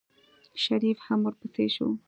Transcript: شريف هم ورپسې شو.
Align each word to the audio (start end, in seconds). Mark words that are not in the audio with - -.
شريف 0.63 0.97
هم 1.07 1.19
ورپسې 1.25 1.65
شو. 1.75 1.87